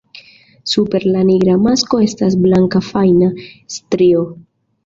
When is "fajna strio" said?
2.89-4.27